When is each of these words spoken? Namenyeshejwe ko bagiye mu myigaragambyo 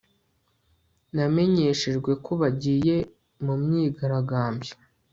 Namenyeshejwe 1.15 2.11
ko 2.23 2.31
bagiye 2.41 2.95
mu 3.45 3.53
myigaragambyo 3.63 4.73